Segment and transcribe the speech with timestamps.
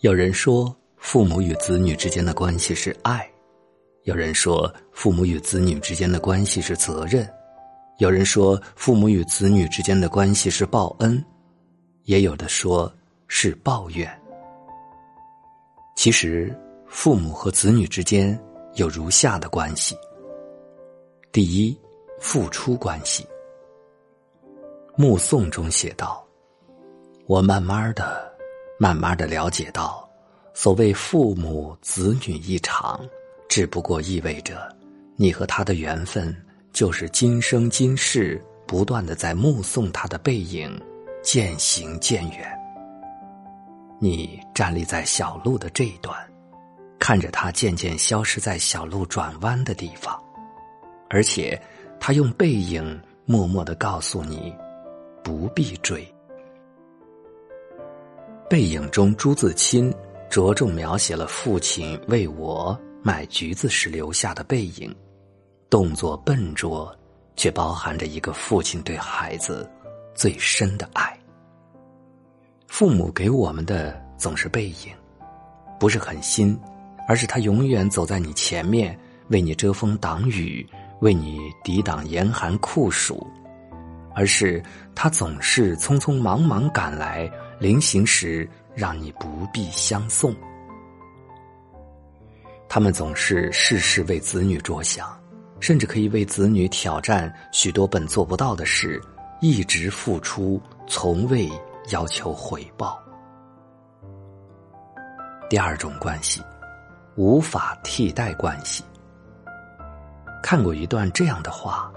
[0.00, 3.20] 有人说，父母与子女之间的关系是爱；
[4.04, 7.24] 有人说，父母与子女之间的关系是责任；
[7.98, 11.22] 有人说，父母与子女之间的关系是报恩；
[12.04, 12.90] 也有的说
[13.28, 14.08] 是抱怨。
[15.96, 16.50] 其实，
[16.86, 18.38] 父母和子女之间
[18.76, 19.94] 有如下的关系：
[21.30, 21.78] 第一，
[22.18, 23.26] 付出关系。
[24.96, 26.26] 目送中写道
[27.30, 28.28] ：“我慢慢的。”
[28.76, 30.08] 慢慢的了解到，
[30.52, 32.98] 所谓父母子女一场，
[33.48, 34.74] 只不过意味着，
[35.14, 36.34] 你和他的缘分
[36.72, 40.76] 就是今生今世不断的在目送他的背影
[41.22, 42.58] 渐行渐远。
[44.00, 46.18] 你站立在小路的这一端，
[46.98, 50.20] 看着他渐渐消失在小路转弯的地方，
[51.10, 51.60] 而且
[52.00, 54.52] 他用背影默默的告诉你，
[55.22, 56.02] 不必追。
[58.50, 59.94] 背影中，朱自清
[60.28, 64.92] 着重描写了父亲为我买橘子时留下的背影，
[65.70, 66.92] 动作笨拙，
[67.36, 69.70] 却包含着一个父亲对孩子
[70.16, 71.16] 最深的爱。
[72.66, 74.92] 父母给我们的总是背影，
[75.78, 76.58] 不是很新，
[77.06, 78.98] 而是他永远走在你前面，
[79.28, 80.68] 为你遮风挡雨，
[81.02, 83.24] 为你抵挡严寒酷暑，
[84.12, 84.60] 而是
[84.92, 87.30] 他总是匆匆忙忙赶来。
[87.60, 90.34] 临行时，让你不必相送。
[92.66, 95.14] 他们总是事事为子女着想，
[95.60, 98.98] 甚至可以为子女挑战许多本做不到的事，
[99.42, 100.58] 一直付出，
[100.88, 101.50] 从未
[101.90, 102.98] 要求回报。
[105.50, 106.40] 第二种关系，
[107.16, 108.82] 无法替代关系。
[110.42, 111.92] 看过一段这样的话：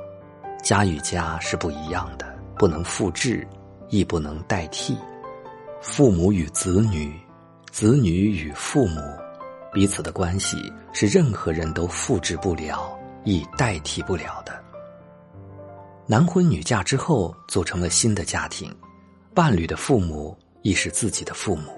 [0.61, 3.48] 家与家是不一样的，不能复制，
[3.88, 4.98] 亦不能代替。
[5.84, 7.14] 父母与子女，
[7.70, 9.02] 子女与父母，
[9.73, 10.56] 彼此的关系
[10.94, 14.58] 是任何人都复制不了、亦代替不了的。
[16.08, 18.73] 男婚女嫁之后，组成了新的家庭，
[19.36, 21.77] 伴侣的父母亦是自己的父母，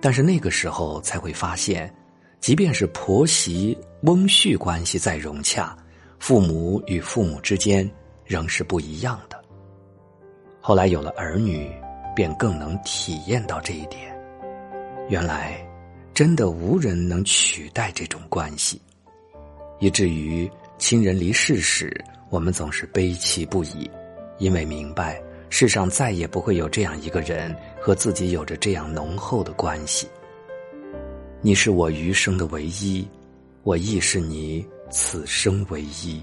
[0.00, 1.94] 但是那个时候才会发现，
[2.40, 5.76] 即便是婆媳翁婿关系再融洽，
[6.18, 7.88] 父母与父母之间
[8.24, 9.38] 仍是不一样的。
[10.58, 11.70] 后来有了儿女。
[12.14, 14.14] 便更能体验到这一点。
[15.08, 15.60] 原来，
[16.14, 18.80] 真的无人能取代这种关系，
[19.78, 21.92] 以至于亲人离世时，
[22.28, 23.90] 我们总是悲戚不已，
[24.38, 30.08] 因为明白世上再也不会有这样一个人和自己有着这样浓厚的关系。
[31.40, 33.08] 你是我余生的唯一，
[33.62, 36.22] 我亦是你此生唯一。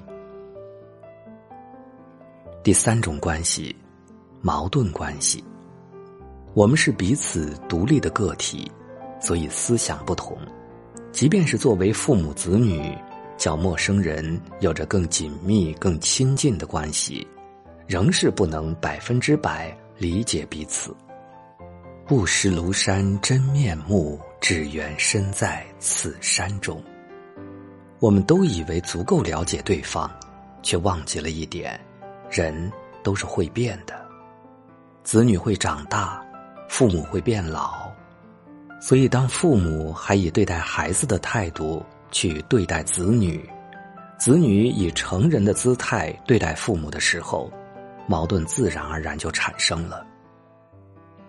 [2.63, 3.75] 第三种关系，
[4.41, 5.43] 矛盾关系。
[6.57, 8.71] 我们是彼此独立的个体，
[9.21, 10.35] 所以思想不同。
[11.11, 12.97] 即便是作为父母子女，
[13.37, 17.27] 较陌生人有着更紧密、更亲近的关系，
[17.85, 20.95] 仍是不能百分之百理解彼此。
[22.07, 26.83] 不识庐山真面目，只缘身在此山中。
[27.99, 30.09] 我们都以为足够了解对方，
[30.63, 31.79] 却忘记了一点：
[32.31, 32.71] 人
[33.03, 33.93] 都是会变的，
[35.03, 36.23] 子女会长大。
[36.67, 37.89] 父母会变老，
[38.79, 43.49] 所以当父母还以对待孩子的态度去对待子女，
[44.19, 47.51] 子女以成人的姿态对待父母的时候，
[48.07, 50.05] 矛盾自然而然就产生了。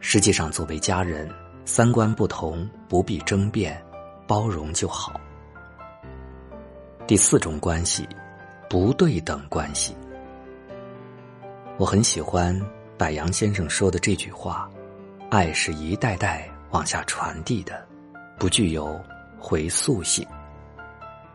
[0.01, 1.29] 实际上，作为家人，
[1.65, 3.81] 三观不同不必争辩，
[4.27, 5.21] 包容就好。
[7.07, 8.07] 第四种关系，
[8.69, 9.97] 不对等关系。
[11.79, 12.61] 我很喜欢
[12.97, 14.69] 柏杨先生说的这句话。
[15.31, 17.87] 爱是一代代往下传递的，
[18.39, 18.99] 不具有
[19.39, 20.27] 回溯性。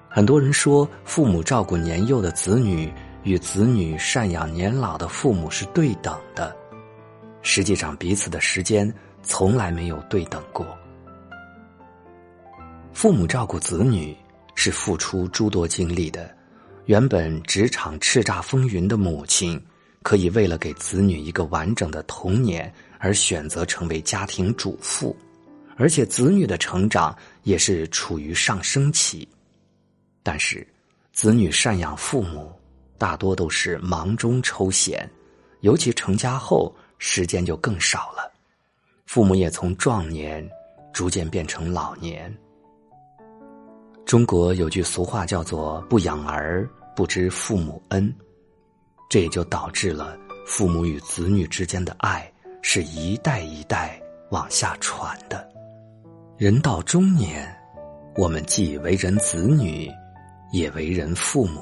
[0.09, 6.55] 很多人说，父母照顾年幼的子女与子女赡养年老的父母是对等的，
[7.43, 8.91] 实际上彼此的时间
[9.21, 10.65] 从来没有对等过。
[12.94, 14.15] 父母照顾子女
[14.56, 16.35] 是付出诸多精力的，
[16.85, 19.63] 原本职场叱咤风云的母亲，
[20.03, 22.71] 可以为了给子女一个完整的童年。
[23.05, 25.13] 而选择成为家庭主妇，
[25.75, 29.27] 而且子女的成长也是处于上升期。
[30.23, 30.65] 但是，
[31.11, 32.50] 子女赡养父母
[32.97, 35.05] 大多都是忙中抽闲，
[35.59, 38.31] 尤其成家后时间就更少了。
[39.06, 40.49] 父母也从壮年
[40.94, 42.33] 逐渐变成老年。
[44.06, 46.65] 中国有句俗话叫做“不养儿
[46.95, 48.15] 不知父母恩”，
[49.13, 52.27] 这也就导致了父母与子女之间的爱。
[52.63, 54.01] 是一代一代
[54.31, 55.48] 往下传的。
[56.36, 57.56] 人到中年，
[58.15, 59.88] 我们既为人子女，
[60.51, 61.62] 也为人父母。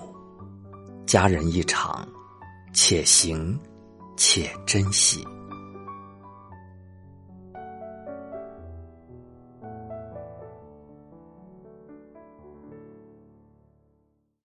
[1.06, 2.08] 家人一场，
[2.72, 3.60] 且行
[4.16, 5.22] 且珍惜。